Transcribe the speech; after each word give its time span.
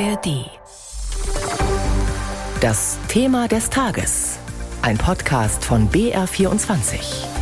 ARD. 0.00 0.50
Das 2.60 2.98
Thema 3.06 3.46
des 3.46 3.70
Tages. 3.70 4.38
Ein 4.82 4.98
Podcast 4.98 5.64
von 5.64 5.88
BR24. 5.88 7.34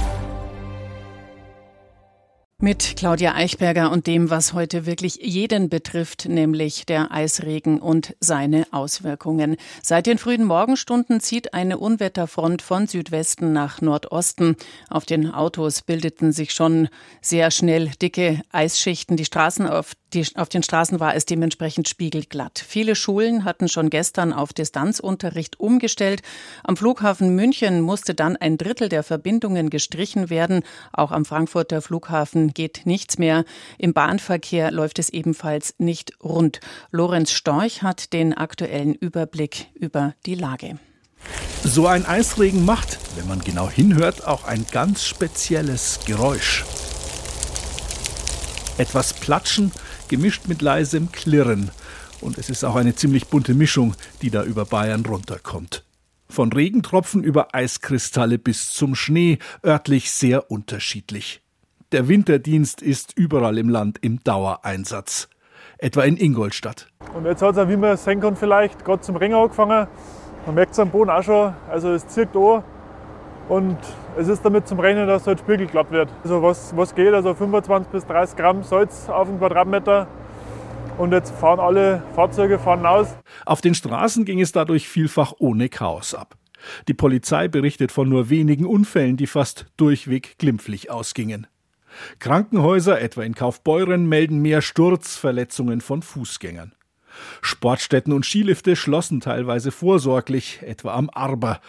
Mit 2.59 2.95
Claudia 2.97 3.35
Eichberger 3.35 3.91
und 3.91 4.07
dem, 4.07 4.29
was 4.29 4.53
heute 4.53 4.85
wirklich 4.87 5.17
jeden 5.23 5.71
betrifft, 5.71 6.29
nämlich 6.29 6.85
der 6.85 7.11
Eisregen 7.11 7.81
und 7.81 8.15
seine 8.21 8.67
Auswirkungen. 8.71 9.57
Seit 9.83 10.07
den 10.07 10.19
frühen 10.19 10.45
Morgenstunden 10.45 11.21
zieht 11.21 11.55
eine 11.55 11.79
Unwetterfront 11.79 12.61
von 12.61 12.87
Südwesten 12.87 13.53
nach 13.53 13.81
Nordosten. 13.81 14.57
Auf 14.91 15.07
den 15.07 15.33
Autos 15.33 15.83
bildeten 15.83 16.33
sich 16.33 16.53
schon 16.53 16.89
sehr 17.23 17.51
schnell 17.51 17.91
dicke 18.01 18.43
Eisschichten. 18.53 19.17
Die 19.17 19.25
Straßen 19.25 19.67
auf 19.67 19.95
die, 20.15 20.27
auf 20.37 20.49
den 20.49 20.63
Straßen 20.63 21.01
war 21.01 21.15
es 21.15 21.27
dementsprechend 21.27 21.89
spiegelglatt. 21.89 22.65
Viele 22.67 22.95
Schulen 22.95 23.45
hatten 23.45 23.69
schon 23.69 23.91
gestern 23.91 24.33
auf 24.33 24.53
Distanzunterricht 24.53 25.59
umgestellt. 25.61 26.23
Am 26.65 26.77
Flughafen 26.77 27.35
München 27.35 27.81
musste 27.81 28.15
dann 28.15 28.37
ein 28.37 28.59
Drittel 28.59 28.89
der 28.89 29.03
Verbindungen 29.03 29.71
gestrichen 29.71 30.31
werden. 30.31 30.63
Auch 30.93 31.13
am 31.13 31.25
Frankfurter 31.25 31.83
Flughafen 31.83 32.53
geht 32.55 32.83
nichts 32.85 33.19
mehr. 33.19 33.45
Im 33.79 33.93
Bahnverkehr 33.93 34.71
läuft 34.71 34.99
es 34.99 35.09
ebenfalls 35.09 35.75
nicht 35.79 36.13
rund. 36.23 36.61
Lorenz 36.91 37.33
Storch 37.33 37.83
hat 37.83 38.13
den 38.13 38.35
aktuellen 38.35 38.95
Überblick 38.95 39.69
über 39.75 40.15
die 40.27 40.35
Lage. 40.35 40.79
So 41.65 41.87
ein 41.87 42.05
Eisregen 42.05 42.65
macht, 42.65 42.99
wenn 43.17 43.29
man 43.29 43.41
genau 43.41 43.71
hinhört, 43.71 44.27
auch 44.27 44.45
ein 44.45 44.67
ganz 44.73 45.05
spezielles 45.05 46.01
Geräusch. 46.07 46.65
Etwas 48.79 49.15
Platschen, 49.15 49.71
gemischt 50.13 50.47
mit 50.47 50.61
leisem 50.61 51.11
Klirren. 51.11 51.71
Und 52.21 52.37
es 52.37 52.51
ist 52.51 52.65
auch 52.65 52.77
eine 52.77 52.95
ziemlich 52.95 53.29
bunte 53.29 53.55
Mischung, 53.55 53.95
die 54.21 54.29
da 54.29 54.45
über 54.45 54.67
Bayern 54.67 55.07
runterkommt. 55.07 55.85
Von 56.29 56.53
Regentropfen 56.53 57.25
über 57.25 57.55
Eiskristalle 57.55 58.39
bis 58.39 58.75
zum 58.75 58.95
Schnee, 58.95 59.39
örtlich 59.65 60.11
sehr 60.11 60.51
unterschiedlich. 60.51 61.41
Der 61.93 62.09
Winterdienst 62.09 62.83
ist 62.83 63.17
überall 63.17 63.57
im 63.57 63.71
Land 63.71 64.01
im 64.03 64.23
Dauereinsatz. 64.23 65.31
Etwa 65.79 66.03
in 66.03 66.19
Ingolstadt. 66.19 66.89
Und 67.15 67.25
jetzt 67.25 67.41
hat 67.41 67.57
es, 67.57 67.69
wie 67.71 67.77
man 67.79 67.97
sehen 67.97 68.21
kann, 68.21 68.37
vielleicht 68.37 68.85
gerade 68.85 69.01
zum 69.01 69.17
Ring 69.17 69.33
angefangen. 69.33 69.87
Man 70.45 70.55
merkt 70.55 70.73
es 70.73 70.79
am 70.79 70.91
Boden 70.91 71.09
auch 71.09 71.23
schon, 71.23 71.55
also 71.71 71.95
es 71.95 72.07
zirkt 72.07 72.37
an. 72.37 72.63
Und 73.49 73.79
es 74.17 74.29
ist 74.29 74.45
damit 74.45 74.69
zum 74.69 74.81
Rennen, 74.81 75.07
dass 75.07 75.27
halt 75.27 75.41
spiegelglatt 75.41 75.91
wird. 75.91 76.09
Also 76.23 76.43
was, 76.43 76.77
was 76.77 76.95
geht, 76.95 77.13
also 77.13 77.35
25 77.35 77.91
bis 77.91 78.07
30 78.07 78.37
Gramm 78.37 78.63
Salz 78.63 79.09
auf 79.09 79.29
den 79.29 79.39
Quadratmeter. 79.39 80.07
Und 80.99 81.13
jetzt 81.13 81.35
fahren 81.35 81.59
alle 81.59 82.03
Fahrzeuge 82.15 82.59
fahren 82.59 82.87
aus. 82.87 83.17
Auf 83.47 83.61
den 83.61 83.75
Straßen 83.75 84.25
ging 84.25 84.41
es 84.41 84.53
dadurch 84.53 84.89
vielfach 84.89 85.33
ohne 85.39 85.69
Chaos 85.69 86.15
ab. 86.15 86.37
Die 86.87 86.95
Polizei 86.95 87.49
berichtet 87.49 87.91
von 87.91 88.09
nur 88.09 88.31
wenigen 88.31 88.67
Unfällen, 88.67 89.17
die 89.17 89.27
fast 89.27 89.67
durchweg 89.77 90.37
glimpflich 90.39 90.91
ausgingen. 90.91 91.47
Krankenhäuser, 92.21 93.01
etwa 93.01 93.23
in 93.23 93.35
Kaufbeuren, 93.35 94.07
melden 94.09 94.41
mehr 94.41 94.63
Sturzverletzungen 94.63 95.81
von 95.81 96.03
Fußgängern. 96.03 96.73
Sportstätten 97.41 98.13
und 98.13 98.25
Skilifte 98.25 98.77
schlossen 98.77 99.21
teilweise 99.21 99.71
vorsorglich, 99.71 100.61
etwa 100.63 100.95
am 100.95 101.11
Arber. 101.13 101.61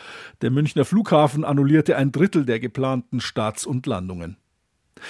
Der 0.41 0.52
Münchner 0.52 0.86
Flughafen 0.86 1.44
annullierte 1.44 1.97
ein 1.97 2.11
Drittel 2.11 2.45
der 2.45 2.59
geplanten 2.59 3.22
Starts 3.22 3.66
und 3.66 3.86
Landungen. 3.86 4.38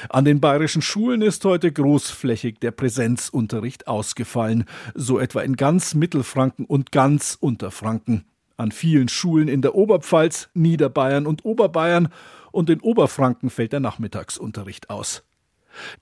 An 0.10 0.26
den 0.26 0.40
bayerischen 0.40 0.82
Schulen 0.82 1.22
ist 1.22 1.46
heute 1.46 1.72
großflächig 1.72 2.60
der 2.60 2.72
Präsenzunterricht 2.72 3.88
ausgefallen, 3.88 4.66
so 4.96 5.20
etwa 5.20 5.42
in 5.42 5.56
ganz 5.56 5.94
Mittelfranken 5.94 6.66
und 6.66 6.92
ganz 6.92 7.38
Unterfranken. 7.40 8.26
An 8.58 8.72
vielen 8.72 9.10
Schulen 9.10 9.48
in 9.48 9.62
der 9.62 9.76
Oberpfalz, 9.76 10.50
Niederbayern 10.54 11.26
und 11.26 11.44
Oberbayern 11.46 12.10
und 12.52 12.70
in 12.70 12.82
Oberfranken 12.82 13.50
fällt 13.50 13.74
der 13.74 13.80
Nachmittagsunterricht 13.80 14.90
aus. 14.90 15.24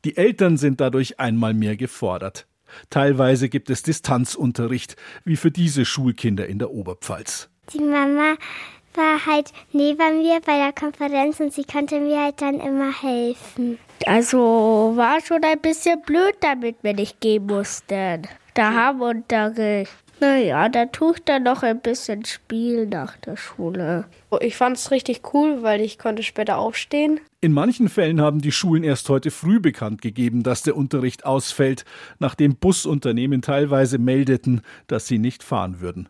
Die 0.04 0.18
Eltern 0.18 0.58
sind 0.58 0.82
dadurch 0.82 1.20
einmal 1.20 1.54
mehr 1.54 1.78
gefordert. 1.78 2.48
Teilweise 2.90 3.50
gibt 3.50 3.70
es 3.70 3.84
Distanzunterricht, 3.84 4.96
wie 5.24 5.36
für 5.36 5.52
diese 5.52 5.86
Schulkinder 5.86 6.48
in 6.48 6.60
der 6.60 6.72
Oberpfalz. 6.72 7.50
Die 7.74 7.80
Mama 7.80 8.36
war 8.96 9.26
halt 9.26 9.52
neben 9.72 10.22
mir 10.22 10.42
bei 10.46 10.58
der 10.58 10.74
Konferenz 10.74 11.40
und 11.40 11.54
sie 11.54 11.64
konnte 11.64 12.00
mir 12.00 12.22
halt 12.22 12.42
dann 12.42 12.60
immer 12.60 12.92
helfen. 13.02 13.80
Also 14.06 14.94
war 14.96 15.22
schon 15.22 15.44
ein 15.44 15.60
bisschen 15.60 16.02
blöd, 16.02 16.36
damit 16.42 16.78
wir 16.82 16.94
nicht 16.94 17.20
gehen 17.22 17.46
mussten. 17.46 18.28
Da 18.54 18.74
haben 18.74 19.02
Unterricht. 19.02 19.92
Naja, 20.22 20.70
da 20.70 20.86
tue 20.86 21.14
ich 21.16 21.24
dann 21.24 21.42
noch 21.42 21.64
ein 21.64 21.82
bisschen 21.82 22.24
Spiel 22.26 22.86
nach 22.86 23.18
der 23.18 23.38
Schule. 23.38 24.06
Ich 24.40 24.56
fand 24.56 24.78
es 24.78 24.92
richtig 24.92 25.34
cool, 25.34 25.64
weil 25.64 25.82
ich 25.82 25.98
konnte 25.98 26.22
später 26.22 26.60
aufstehen. 26.60 27.20
In 27.42 27.54
manchen 27.54 27.90
Fällen 27.90 28.22
haben 28.22 28.40
die 28.40 28.52
Schulen 28.52 28.84
erst 28.84 29.10
heute 29.10 29.32
früh 29.32 29.60
bekannt 29.60 30.00
gegeben, 30.04 30.44
dass 30.44 30.62
der 30.62 30.78
Unterricht 30.78 31.26
ausfällt, 31.26 31.86
nachdem 32.20 32.56
Busunternehmen 32.56 33.42
teilweise 33.42 33.98
meldeten, 33.98 34.62
dass 34.86 35.08
sie 35.08 35.18
nicht 35.18 35.42
fahren 35.42 35.82
würden. 35.82 36.08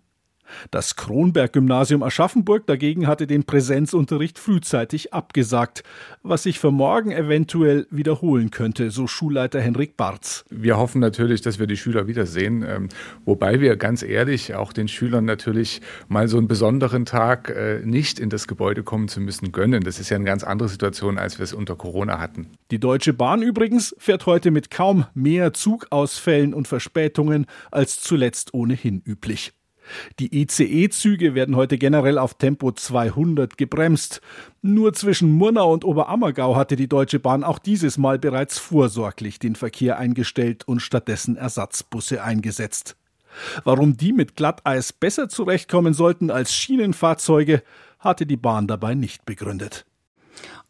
Das 0.72 0.96
Kronberg-Gymnasium 0.96 2.04
Aschaffenburg 2.04 2.66
dagegen 2.68 3.08
hatte 3.08 3.28
den 3.28 3.44
Präsenzunterricht 3.44 4.40
frühzeitig 4.40 5.14
abgesagt, 5.14 5.84
was 6.24 6.44
sich 6.44 6.60
für 6.60 6.72
morgen 6.72 7.12
eventuell 7.12 7.88
wiederholen 7.90 8.52
könnte, 8.52 8.92
so 8.92 9.08
Schulleiter 9.08 9.60
Henrik 9.62 9.98
Barz. 9.98 10.46
Wir 10.50 10.78
hoffen 10.78 11.02
natürlich, 11.02 11.42
dass 11.42 11.60
wir 11.60 11.68
die 11.68 11.78
Schüler 11.78 12.08
wiedersehen, 12.08 12.64
ähm, 12.68 12.90
wobei 13.26 13.60
wir 13.60 13.76
ganz 13.76 14.04
ehrlich 14.04 14.56
auch 14.56 14.74
den 14.74 14.88
Schülern 14.88 15.26
natürlich 15.26 15.82
mal 16.08 16.28
so 16.28 16.38
einen 16.38 16.48
besonderen 16.48 17.06
Tag 17.06 17.50
äh, 17.50 17.82
nicht 17.84 18.20
in 18.20 18.30
das 18.30 18.48
Gebäude 18.48 18.84
kommen 18.84 19.08
zu 19.08 19.22
müssen 19.22 19.52
gönnen. 19.52 19.84
Das 19.84 20.00
ist 20.00 20.10
ja 20.10 20.16
eine 20.16 20.26
ganz 20.26 20.44
andere 20.44 20.70
Situation, 20.70 21.18
als 21.18 21.40
wir 21.40 21.44
es 21.44 21.54
unter 21.54 21.76
Corona 21.76 22.20
hatten. 22.20 22.48
Die 22.72 22.80
Deutsche 22.80 23.14
Bahn 23.14 23.42
übrigens 23.42 23.96
fährt 23.98 24.26
heute 24.26 24.52
mit 24.52 24.72
kaum 24.72 25.06
mehr 25.14 25.54
Zugausfällen 25.54 26.54
und 26.54 26.68
Verspätungen 26.68 27.46
als 27.72 28.02
zuletzt 28.02 28.54
ohnehin 28.54 29.02
üblich. 29.06 29.54
Die 30.20 30.42
ICE-Züge 30.42 31.36
werden 31.36 31.56
heute 31.56 31.78
generell 31.78 32.18
auf 32.18 32.36
Tempo 32.36 32.72
200 32.72 33.58
gebremst. 33.58 34.22
Nur 34.62 34.94
zwischen 34.94 35.32
Murnau 35.32 35.72
und 35.72 35.84
Oberammergau 35.84 36.56
hatte 36.56 36.76
die 36.76 36.88
Deutsche 36.88 37.20
Bahn 37.20 37.44
auch 37.44 37.60
dieses 37.60 37.98
Mal 37.98 38.20
bereits 38.20 38.58
vorsorglich 38.58 39.40
den 39.40 39.56
Verkehr 39.56 39.98
eingestellt 39.98 40.68
und 40.68 40.82
stattdessen 40.82 41.36
Ersatzbusse 41.36 42.24
eingesetzt. 42.24 42.96
Warum 43.64 43.98
die 43.98 44.14
mit 44.14 44.36
Glatteis 44.36 44.94
besser 44.94 45.30
zurechtkommen 45.30 45.94
sollten 45.94 46.30
als 46.30 46.54
Schienenfahrzeuge, 46.54 47.64
hatte 48.00 48.26
die 48.26 48.38
Bahn 48.38 48.68
dabei 48.68 48.96
nicht 48.96 49.26
begründet. 49.26 49.86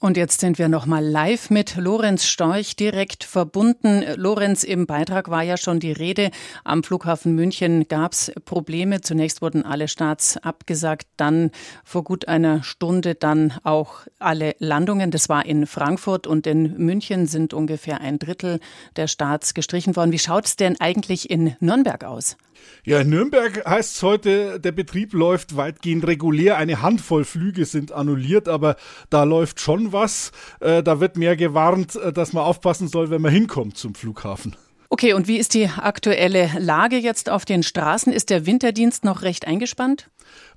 Und 0.02 0.18
jetzt 0.18 0.40
sind 0.40 0.58
wir 0.58 0.68
noch 0.68 0.88
mal 0.88 1.06
live 1.06 1.52
mit 1.52 1.76
Lorenz 1.76 2.26
Storch 2.26 2.76
direkt 2.76 3.24
verbunden. 3.24 4.04
Lorenz, 4.16 4.64
im 4.64 4.88
Beitrag 4.88 5.30
war 5.30 5.44
ja 5.44 5.58
schon 5.58 5.80
die 5.80 5.92
Rede. 5.92 6.32
Am 6.64 6.84
Flughafen 6.84 7.36
München 7.36 7.88
gab 7.88 8.14
es 8.14 8.32
Probleme. 8.46 9.02
Zunächst 9.02 9.44
wurden 9.44 9.64
alle 9.64 9.88
Starts 9.88 10.38
abgesagt, 10.38 11.06
dann 11.18 11.52
vor 11.84 12.04
gut 12.04 12.28
einer 12.28 12.64
Stunde 12.64 13.14
dann 13.14 13.54
auch 13.62 14.00
alle 14.18 14.56
Landungen. 14.58 15.12
Das 15.12 15.30
war 15.30 15.46
in 15.46 15.68
Frankfurt 15.68 16.26
und 16.26 16.48
in 16.48 16.78
München 16.78 17.28
sind 17.28 17.54
ungefähr 17.54 18.02
ein 18.02 18.18
Drittel 18.18 18.60
der 18.96 19.06
Starts 19.06 19.54
gestrichen 19.54 19.96
worden. 19.96 20.12
Wie 20.12 20.18
schaut 20.18 20.48
es 20.48 20.56
denn 20.56 20.82
eigentlich 20.82 21.30
in 21.30 21.56
Nürnberg 21.60 22.06
aus? 22.06 22.38
Ja, 22.84 23.02
in 23.02 23.10
Nürnberg 23.10 23.64
heißt 23.66 23.96
es 23.96 24.04
heute, 24.04 24.60
der 24.60 24.72
Betrieb 24.72 25.14
läuft 25.14 25.56
weitgehend 25.56 26.06
regulär. 26.08 26.58
Eine 26.58 26.82
Handvoll 26.82 27.26
Flüge 27.26 27.66
sind 27.66 27.92
annulliert, 27.92 28.48
aber 28.48 28.76
da 29.10 29.24
läuft 29.24 29.60
schon 29.60 29.91
was. 29.92 30.32
Äh, 30.60 30.84
da 30.84 31.00
wird 31.00 31.18
mehr 31.18 31.36
gewarnt, 31.36 31.96
äh, 31.96 32.14
dass 32.14 32.34
man 32.34 32.44
aufpassen 32.44 32.88
soll, 32.88 33.10
wenn 33.10 33.22
man 33.22 33.32
hinkommt 33.32 33.78
zum 33.78 33.96
Flughafen. 33.96 34.56
Okay, 34.90 35.14
und 35.14 35.30
wie 35.30 35.38
ist 35.38 35.54
die 35.54 35.68
aktuelle 35.68 36.52
Lage 36.60 36.98
jetzt 36.98 37.30
auf 37.30 37.46
den 37.46 37.64
Straßen? 37.64 38.12
Ist 38.12 38.30
der 38.30 38.46
Winterdienst 38.46 39.06
noch 39.06 39.22
recht 39.22 39.48
eingespannt? 39.48 40.10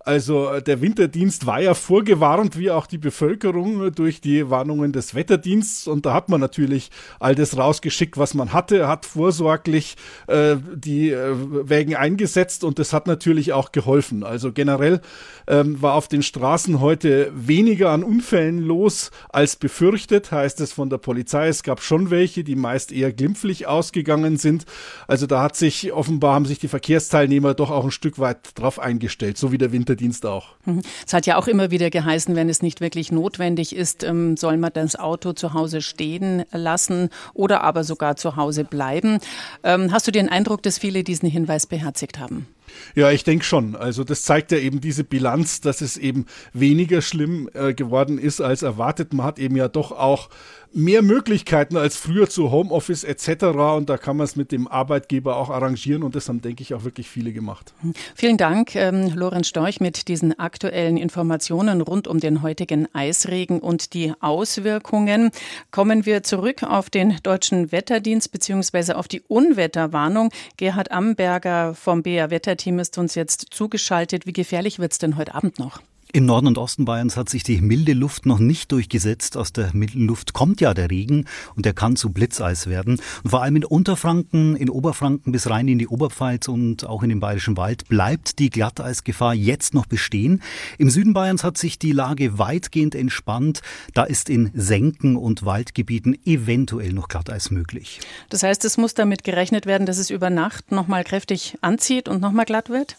Also 0.04 0.50
äh, 0.50 0.62
der 0.62 0.80
Winterdienst 0.80 1.46
war 1.46 1.60
ja 1.60 1.74
vorgewarnt, 1.74 2.58
wie 2.58 2.70
auch 2.70 2.86
die 2.86 2.98
Bevölkerung 2.98 3.92
durch 3.92 4.20
die 4.20 4.50
Warnungen 4.50 4.92
des 4.92 5.14
Wetterdienstes. 5.14 5.86
Und 5.88 6.04
da 6.04 6.12
hat 6.12 6.28
man 6.28 6.40
natürlich 6.40 6.90
all 7.20 7.34
das 7.34 7.56
rausgeschickt, 7.56 8.18
was 8.18 8.34
man 8.34 8.52
hatte, 8.52 8.86
hat 8.86 9.06
vorsorglich 9.06 9.96
äh, 10.26 10.56
die 10.74 11.10
äh, 11.10 11.34
Wägen 11.68 11.96
eingesetzt 11.96 12.64
und 12.64 12.78
das 12.78 12.92
hat 12.92 13.06
natürlich 13.06 13.52
auch 13.54 13.72
geholfen. 13.72 14.24
Also 14.24 14.52
generell 14.52 15.00
ähm, 15.46 15.80
war 15.80 15.94
auf 15.94 16.08
den 16.08 16.22
Straßen 16.22 16.80
heute 16.80 17.32
weniger 17.34 17.90
an 17.90 18.04
Unfällen 18.04 18.58
los 18.58 19.10
als 19.30 19.56
befürchtet, 19.56 20.30
heißt 20.30 20.60
es 20.60 20.72
von 20.72 20.90
der 20.90 20.98
Polizei. 20.98 21.48
Es 21.48 21.62
gab 21.62 21.80
schon 21.80 22.10
welche, 22.10 22.44
die 22.44 22.56
meist 22.56 22.92
eher 22.92 23.12
glimpflich 23.12 23.66
ausgegangen 23.66 24.36
sind. 24.36 24.66
Also 25.08 25.26
da 25.26 25.42
hat 25.42 25.56
sich 25.56 25.92
offenbar 25.92 26.34
haben 26.34 26.44
sich 26.44 26.58
die 26.58 26.68
Verkehrsteilnehmer 26.68 27.54
doch 27.54 27.70
auch 27.70 27.84
ein 27.84 27.90
Stück 27.90 28.18
weit 28.18 28.58
drauf 28.58 28.78
eingestellt, 28.78 29.38
so 29.38 29.50
wie 29.50 29.58
der 29.64 29.72
Winter 29.72 29.94
Wetterdienst 29.94 30.26
auch. 30.26 30.48
Mhm. 30.66 30.82
Es 31.06 31.12
hat 31.12 31.26
ja 31.26 31.36
auch 31.36 31.46
immer 31.46 31.70
wieder 31.70 31.90
geheißen, 31.90 32.34
wenn 32.36 32.48
es 32.48 32.62
nicht 32.62 32.80
wirklich 32.80 33.12
notwendig 33.12 33.74
ist, 33.74 34.02
ähm, 34.02 34.36
soll 34.36 34.56
man 34.56 34.72
das 34.72 34.96
Auto 34.96 35.32
zu 35.32 35.54
Hause 35.54 35.80
stehen 35.80 36.44
lassen 36.52 37.10
oder 37.32 37.62
aber 37.62 37.84
sogar 37.84 38.16
zu 38.16 38.36
Hause 38.36 38.64
bleiben. 38.64 39.18
Ähm, 39.62 39.92
hast 39.92 40.06
du 40.06 40.10
den 40.10 40.28
Eindruck, 40.28 40.62
dass 40.62 40.78
viele 40.78 41.04
diesen 41.04 41.28
Hinweis 41.28 41.66
beherzigt 41.66 42.18
haben? 42.18 42.46
Ja, 42.94 43.10
ich 43.10 43.24
denke 43.24 43.44
schon. 43.44 43.76
Also 43.76 44.04
das 44.04 44.22
zeigt 44.22 44.52
ja 44.52 44.58
eben 44.58 44.80
diese 44.80 45.04
Bilanz, 45.04 45.60
dass 45.60 45.80
es 45.80 45.96
eben 45.96 46.26
weniger 46.52 47.02
schlimm 47.02 47.48
äh, 47.54 47.74
geworden 47.74 48.18
ist 48.18 48.40
als 48.40 48.62
erwartet. 48.62 49.12
Man 49.12 49.26
hat 49.26 49.38
eben 49.38 49.56
ja 49.56 49.68
doch 49.68 49.92
auch 49.92 50.28
mehr 50.74 51.02
Möglichkeiten 51.02 51.76
als 51.76 51.96
früher 51.96 52.28
zu 52.28 52.50
Homeoffice 52.50 53.04
etc. 53.04 53.44
Und 53.76 53.88
da 53.88 53.96
kann 53.96 54.16
man 54.16 54.24
es 54.24 54.36
mit 54.36 54.50
dem 54.50 54.66
Arbeitgeber 54.66 55.36
auch 55.36 55.48
arrangieren 55.48 56.02
und 56.02 56.16
das 56.16 56.28
haben, 56.28 56.42
denke 56.42 56.62
ich, 56.62 56.74
auch 56.74 56.84
wirklich 56.84 57.08
viele 57.08 57.32
gemacht. 57.32 57.72
Vielen 58.14 58.36
Dank, 58.36 58.74
ähm, 58.74 59.12
Lorenz 59.14 59.48
Storch, 59.48 59.80
mit 59.80 60.08
diesen 60.08 60.38
aktuellen 60.38 60.96
Informationen 60.96 61.80
rund 61.80 62.08
um 62.08 62.18
den 62.18 62.42
heutigen 62.42 62.92
Eisregen 62.92 63.60
und 63.60 63.94
die 63.94 64.12
Auswirkungen. 64.20 65.30
Kommen 65.70 66.06
wir 66.06 66.24
zurück 66.24 66.64
auf 66.64 66.90
den 66.90 67.18
deutschen 67.22 67.70
Wetterdienst 67.70 68.32
bzw. 68.32 68.94
auf 68.94 69.06
die 69.06 69.22
Unwetterwarnung. 69.28 70.30
Gerhard 70.56 70.90
Amberger 70.90 71.74
vom 71.74 72.02
BR 72.02 72.30
Wetterteam 72.54 72.78
ist 72.78 72.98
uns 72.98 73.16
jetzt 73.16 73.48
zugeschaltet. 73.50 74.26
Wie 74.26 74.32
gefährlich 74.32 74.78
wird 74.78 74.92
es 74.92 74.98
denn 74.98 75.16
heute 75.16 75.34
Abend 75.34 75.58
noch? 75.58 75.82
Im 76.16 76.26
Norden 76.26 76.46
und 76.46 76.58
Osten 76.58 76.84
Bayerns 76.84 77.16
hat 77.16 77.28
sich 77.28 77.42
die 77.42 77.60
milde 77.60 77.92
Luft 77.92 78.24
noch 78.24 78.38
nicht 78.38 78.70
durchgesetzt. 78.70 79.36
Aus 79.36 79.52
der 79.52 79.74
milden 79.74 80.06
Luft 80.06 80.32
kommt 80.32 80.60
ja 80.60 80.72
der 80.72 80.88
Regen 80.88 81.24
und 81.56 81.66
der 81.66 81.72
kann 81.72 81.96
zu 81.96 82.10
Blitzeis 82.10 82.68
werden. 82.68 83.00
Und 83.24 83.30
vor 83.30 83.42
allem 83.42 83.56
in 83.56 83.64
Unterfranken, 83.64 84.54
in 84.54 84.70
Oberfranken 84.70 85.32
bis 85.32 85.50
rein 85.50 85.66
in 85.66 85.80
die 85.80 85.88
Oberpfalz 85.88 86.46
und 86.46 86.86
auch 86.86 87.02
in 87.02 87.08
den 87.08 87.18
Bayerischen 87.18 87.56
Wald 87.56 87.88
bleibt 87.88 88.38
die 88.38 88.48
Glatteisgefahr 88.48 89.34
jetzt 89.34 89.74
noch 89.74 89.86
bestehen. 89.86 90.40
Im 90.78 90.88
Süden 90.88 91.14
Bayerns 91.14 91.42
hat 91.42 91.58
sich 91.58 91.80
die 91.80 91.90
Lage 91.90 92.38
weitgehend 92.38 92.94
entspannt. 92.94 93.60
Da 93.92 94.04
ist 94.04 94.30
in 94.30 94.52
Senken 94.54 95.16
und 95.16 95.44
Waldgebieten 95.44 96.16
eventuell 96.24 96.92
noch 96.92 97.08
Glatteis 97.08 97.50
möglich. 97.50 97.98
Das 98.28 98.44
heißt, 98.44 98.64
es 98.64 98.76
muss 98.76 98.94
damit 98.94 99.24
gerechnet 99.24 99.66
werden, 99.66 99.84
dass 99.84 99.98
es 99.98 100.10
über 100.10 100.30
Nacht 100.30 100.70
nochmal 100.70 101.02
kräftig 101.02 101.58
anzieht 101.60 102.08
und 102.08 102.20
nochmal 102.20 102.44
glatt 102.44 102.70
wird? 102.70 102.98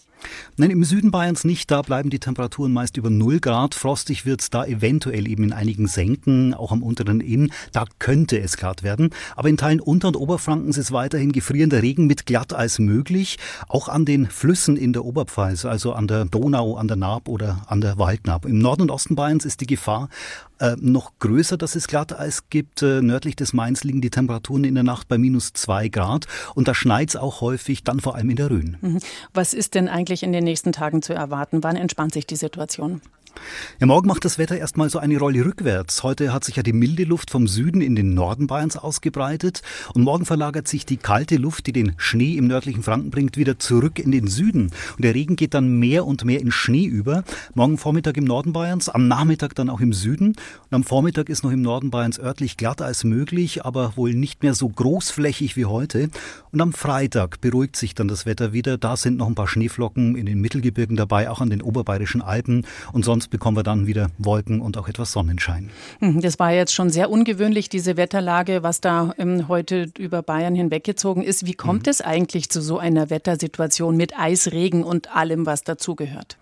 Nein, 0.57 0.71
im 0.71 0.83
Süden 0.83 1.11
Bayerns 1.11 1.43
nicht. 1.43 1.69
Da 1.71 1.81
bleiben 1.81 2.09
die 2.09 2.19
Temperaturen 2.19 2.73
meist 2.73 2.97
über 2.97 3.09
0 3.09 3.39
Grad. 3.39 3.75
Frostig 3.75 4.25
wird 4.25 4.41
es 4.41 4.49
da 4.49 4.65
eventuell 4.65 5.27
eben 5.27 5.43
in 5.43 5.53
einigen 5.53 5.87
Senken, 5.87 6.53
auch 6.53 6.71
am 6.71 6.83
unteren 6.83 7.21
Inn. 7.21 7.51
Da 7.71 7.85
könnte 7.99 8.39
es 8.39 8.57
glatt 8.57 8.83
werden. 8.83 9.09
Aber 9.35 9.49
in 9.49 9.57
Teilen 9.57 9.79
Unter- 9.79 10.09
und 10.09 10.15
Oberfrankens 10.15 10.77
ist 10.77 10.91
weiterhin 10.91 11.31
gefrierender 11.31 11.81
Regen 11.81 12.07
mit 12.07 12.25
Glatteis 12.25 12.79
möglich. 12.79 13.37
Auch 13.67 13.89
an 13.89 14.05
den 14.05 14.27
Flüssen 14.27 14.77
in 14.77 14.93
der 14.93 15.05
Oberpfalz, 15.05 15.65
also 15.65 15.93
an 15.93 16.07
der 16.07 16.25
Donau, 16.25 16.75
an 16.75 16.87
der 16.87 16.97
Naab 16.97 17.27
oder 17.27 17.63
an 17.67 17.81
der 17.81 17.97
Waldnaab. 17.97 18.45
Im 18.45 18.59
Norden 18.59 18.83
und 18.83 18.91
Osten 18.91 19.15
Bayerns 19.15 19.45
ist 19.45 19.61
die 19.61 19.67
Gefahr 19.67 20.09
äh, 20.59 20.75
noch 20.79 21.11
größer, 21.19 21.57
dass 21.57 21.75
es 21.75 21.87
Glatteis 21.87 22.49
gibt. 22.49 22.81
Äh, 22.81 23.01
nördlich 23.01 23.35
des 23.35 23.53
Mains 23.53 23.83
liegen 23.83 24.01
die 24.01 24.09
Temperaturen 24.09 24.63
in 24.63 24.75
der 24.75 24.83
Nacht 24.83 25.07
bei 25.07 25.17
minus 25.17 25.53
zwei 25.53 25.89
Grad. 25.89 26.27
Und 26.53 26.67
da 26.67 26.73
schneit 26.73 27.09
es 27.09 27.15
auch 27.15 27.41
häufig, 27.41 27.83
dann 27.83 27.99
vor 27.99 28.15
allem 28.15 28.29
in 28.29 28.37
der 28.37 28.49
Rhön. 28.49 28.77
Mhm. 28.81 28.99
Was 29.33 29.53
ist 29.53 29.75
denn 29.75 29.89
eigentlich 29.89 30.14
in 30.23 30.33
den 30.33 30.43
nächsten 30.43 30.71
Tagen 30.71 31.01
zu 31.01 31.13
erwarten? 31.13 31.63
Wann 31.63 31.75
entspannt 31.75 32.13
sich 32.13 32.27
die 32.27 32.35
Situation? 32.35 33.01
Ja, 33.79 33.87
morgen 33.87 34.07
macht 34.07 34.25
das 34.25 34.37
Wetter 34.37 34.57
erstmal 34.57 34.89
so 34.89 34.99
eine 34.99 35.17
Rolle 35.17 35.45
rückwärts. 35.45 36.03
Heute 36.03 36.33
hat 36.33 36.43
sich 36.43 36.55
ja 36.55 36.63
die 36.63 36.73
milde 36.73 37.03
Luft 37.03 37.29
vom 37.29 37.47
Süden 37.47 37.81
in 37.81 37.95
den 37.95 38.13
Norden 38.13 38.47
Bayerns 38.47 38.77
ausgebreitet 38.77 39.61
und 39.93 40.03
morgen 40.03 40.25
verlagert 40.25 40.67
sich 40.67 40.85
die 40.85 40.97
kalte 40.97 41.37
Luft, 41.37 41.67
die 41.67 41.73
den 41.73 41.93
Schnee 41.97 42.33
im 42.33 42.47
nördlichen 42.47 42.83
Franken 42.83 43.11
bringt, 43.11 43.37
wieder 43.37 43.59
zurück 43.59 43.99
in 43.99 44.11
den 44.11 44.27
Süden. 44.27 44.71
Und 44.95 45.03
der 45.03 45.13
Regen 45.13 45.35
geht 45.35 45.53
dann 45.53 45.79
mehr 45.79 46.05
und 46.05 46.25
mehr 46.25 46.39
in 46.39 46.51
Schnee 46.51 46.85
über. 46.85 47.23
Morgen 47.53 47.77
Vormittag 47.77 48.17
im 48.17 48.23
Norden 48.23 48.53
Bayerns, 48.53 48.89
am 48.89 49.07
Nachmittag 49.07 49.55
dann 49.55 49.69
auch 49.69 49.81
im 49.81 49.93
Süden. 49.93 50.29
Und 50.29 50.73
am 50.73 50.83
Vormittag 50.83 51.29
ist 51.29 51.43
noch 51.43 51.51
im 51.51 51.61
Norden 51.61 51.91
Bayerns 51.91 52.19
örtlich 52.19 52.57
Glatteis 52.57 53.03
möglich, 53.03 53.65
aber 53.65 53.97
wohl 53.97 54.13
nicht 54.13 54.43
mehr 54.43 54.53
so 54.53 54.69
großflächig 54.69 55.55
wie 55.55 55.65
heute. 55.65 56.09
Und 56.51 56.61
am 56.61 56.73
Freitag 56.73 57.41
beruhigt 57.41 57.75
sich 57.75 57.95
dann 57.95 58.07
das 58.07 58.25
Wetter 58.25 58.53
wieder. 58.53 58.77
Da 58.77 58.95
sind 58.95 59.17
noch 59.17 59.27
ein 59.27 59.35
paar 59.35 59.47
Schneeflocken 59.47 60.15
in 60.15 60.25
den 60.25 60.39
Mittelgebirgen 60.39 60.95
dabei, 60.95 61.29
auch 61.29 61.41
an 61.41 61.49
den 61.49 61.61
oberbayerischen 61.61 62.21
Alpen. 62.21 62.65
Und 62.93 63.03
sonst 63.05 63.24
sonst 63.25 63.31
bekommen 63.31 63.57
wir 63.57 63.63
dann 63.63 63.87
wieder 63.87 64.11
Wolken 64.19 64.61
und 64.61 64.77
auch 64.77 64.87
etwas 64.87 65.11
Sonnenschein. 65.11 65.71
Hm, 65.99 66.21
das 66.21 66.37
war 66.37 66.51
jetzt 66.51 66.73
schon 66.73 66.91
sehr 66.91 67.09
ungewöhnlich, 67.09 67.69
diese 67.69 67.97
Wetterlage, 67.97 68.61
was 68.61 68.81
da 68.81 69.13
ähm, 69.17 69.47
heute 69.47 69.89
über 69.97 70.21
Bayern 70.21 70.53
hinweggezogen 70.53 71.23
ist. 71.23 71.47
Wie 71.47 71.53
kommt 71.53 71.87
mhm. 71.87 71.89
es 71.89 72.01
eigentlich 72.01 72.49
zu 72.49 72.61
so 72.61 72.77
einer 72.77 73.09
Wettersituation 73.09 73.97
mit 73.97 74.17
Eisregen 74.17 74.83
und 74.83 75.15
allem, 75.15 75.47
was 75.47 75.63
dazugehört? 75.63 76.37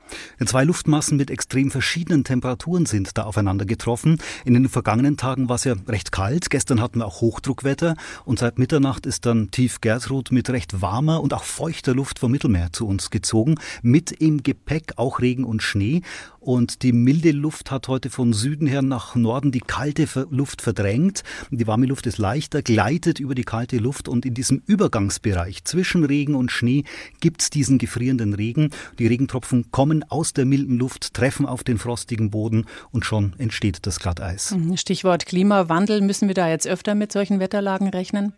Zwei 0.45 0.63
Luftmassen 0.63 1.17
mit 1.17 1.31
extrem 1.31 1.71
verschiedenen 1.71 2.23
Temperaturen 2.23 2.85
sind 2.85 3.17
da 3.17 3.23
aufeinander 3.23 3.65
getroffen. 3.65 4.19
In 4.45 4.53
den 4.53 4.69
vergangenen 4.69 5.17
Tagen 5.17 5.49
war 5.49 5.55
es 5.55 5.63
ja 5.63 5.75
recht 5.87 6.11
kalt. 6.11 6.49
Gestern 6.49 6.81
hatten 6.81 6.99
wir 6.99 7.05
auch 7.05 7.21
Hochdruckwetter 7.21 7.95
und 8.25 8.39
seit 8.39 8.59
Mitternacht 8.59 9.05
ist 9.05 9.25
dann 9.25 9.51
tief 9.51 9.81
Gertrud 9.81 10.31
mit 10.31 10.49
recht 10.49 10.81
warmer 10.81 11.21
und 11.21 11.33
auch 11.33 11.43
feuchter 11.43 11.93
Luft 11.93 12.19
vom 12.19 12.31
Mittelmeer 12.31 12.71
zu 12.71 12.87
uns 12.87 13.09
gezogen. 13.09 13.55
Mit 13.81 14.11
im 14.11 14.43
Gepäck 14.43 14.93
auch 14.97 15.19
Regen 15.19 15.43
und 15.43 15.63
Schnee. 15.63 16.01
Und 16.39 16.83
die 16.83 16.91
milde 16.91 17.31
Luft 17.31 17.71
hat 17.71 17.87
heute 17.87 18.09
von 18.09 18.33
Süden 18.33 18.67
her 18.67 18.81
nach 18.81 19.15
Norden 19.15 19.53
die 19.53 19.61
kalte 19.61 20.05
Luft 20.29 20.61
verdrängt. 20.61 21.23
Die 21.51 21.67
warme 21.67 21.85
Luft 21.85 22.05
ist 22.05 22.17
leichter, 22.17 22.61
gleitet 22.61 23.21
über 23.21 23.33
die 23.33 23.45
kalte 23.45 23.77
Luft 23.77 24.09
und 24.09 24.25
in 24.25 24.33
diesem 24.33 24.61
Übergangsbereich 24.65 25.63
zwischen 25.63 26.03
Regen 26.03 26.35
und 26.35 26.51
Schnee 26.51 26.83
gibt 27.21 27.43
es 27.43 27.49
diesen 27.49 27.77
gefrierenden 27.77 28.33
Regen. 28.33 28.71
Die 28.99 29.07
Regentropfen 29.07 29.71
kommen 29.71 30.02
aus 30.09 30.33
der 30.33 30.45
milden 30.45 30.77
Luft, 30.77 31.13
treffen 31.13 31.45
auf 31.45 31.63
den 31.63 31.77
frostigen 31.77 32.29
Boden 32.29 32.65
und 32.91 33.05
schon 33.05 33.33
entsteht 33.37 33.85
das 33.85 33.99
Glatteis. 33.99 34.51
Mhm, 34.51 34.77
Stichwort 34.77 35.25
Klimawandel. 35.25 36.01
Müssen 36.01 36.27
wir 36.27 36.35
da 36.35 36.49
jetzt 36.49 36.67
öfter 36.67 36.95
mit 36.95 37.11
solchen 37.11 37.39
Wetterlagen 37.39 37.89
rechnen? 37.89 38.33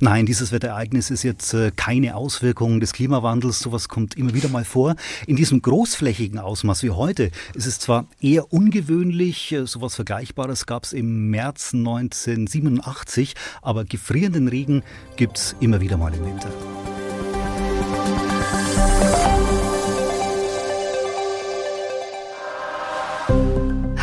Nein, 0.00 0.26
dieses 0.26 0.52
Wetterereignis 0.52 1.10
ist 1.10 1.22
jetzt 1.22 1.52
äh, 1.54 1.70
keine 1.74 2.16
Auswirkung 2.16 2.80
des 2.80 2.92
Klimawandels. 2.92 3.58
Sowas 3.58 3.88
kommt 3.88 4.16
immer 4.16 4.34
wieder 4.34 4.48
mal 4.48 4.64
vor. 4.64 4.96
In 5.26 5.36
diesem 5.36 5.62
großflächigen 5.62 6.38
Ausmaß 6.38 6.82
wie 6.82 6.90
heute 6.90 7.30
ist 7.54 7.66
es 7.66 7.78
zwar 7.78 8.06
eher 8.20 8.52
ungewöhnlich, 8.52 9.52
äh, 9.52 9.66
sowas 9.66 9.94
Vergleichbares 9.94 10.66
gab 10.66 10.84
es 10.84 10.92
im 10.92 11.30
März 11.30 11.74
1987, 11.74 13.34
aber 13.62 13.84
gefrierenden 13.84 14.48
Regen 14.48 14.82
gibt 15.16 15.38
es 15.38 15.56
immer 15.60 15.80
wieder 15.80 15.96
mal 15.96 16.14
im 16.14 16.24
Winter. 16.24 16.50